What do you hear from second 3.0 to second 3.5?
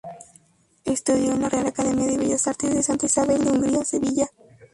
Isabel